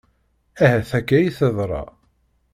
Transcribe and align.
Ahat 0.63 0.91
akka 0.99 1.17
i 1.21 1.29
teḍra. 1.37 1.83